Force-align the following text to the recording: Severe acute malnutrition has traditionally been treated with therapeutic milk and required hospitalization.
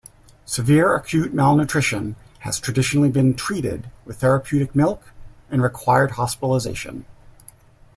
Severe 0.47 0.95
acute 0.95 1.31
malnutrition 1.31 2.15
has 2.39 2.59
traditionally 2.59 3.09
been 3.09 3.35
treated 3.35 3.91
with 4.03 4.19
therapeutic 4.19 4.73
milk 4.73 5.11
and 5.51 5.61
required 5.61 6.13
hospitalization. 6.13 7.05